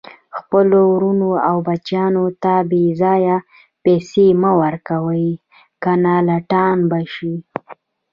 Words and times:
خپلو 0.39 0.79
ورونو 0.93 1.29
او 1.49 1.57
بچیانو 1.67 2.25
ته 2.43 2.53
بیځایه 2.71 3.37
پیسي 3.83 4.27
مه 4.41 4.51
ورکوئ، 4.61 5.27
کنه 5.83 6.13
لټان 6.29 6.77
به 6.89 6.99
شي 7.13 7.33